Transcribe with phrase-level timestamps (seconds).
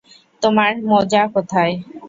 [0.41, 1.73] তোমার মোজা কোথায়?